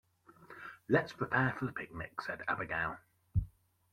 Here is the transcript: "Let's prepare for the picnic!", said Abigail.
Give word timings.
"Let's 0.89 1.13
prepare 1.13 1.53
for 1.55 1.67
the 1.67 1.73
picnic!", 1.73 2.21
said 2.21 2.41
Abigail. 2.47 2.97